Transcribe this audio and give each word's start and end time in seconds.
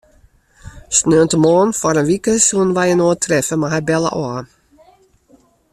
Saterdeitemoarn 0.95 1.69
foar 1.79 1.97
in 2.01 2.09
wike 2.09 2.33
soene 2.45 2.75
wy 2.77 2.85
inoar 2.93 3.17
treffe, 3.23 3.55
mar 3.57 3.73
hy 3.73 3.81
belle 3.89 4.09
ôf. 4.25 4.45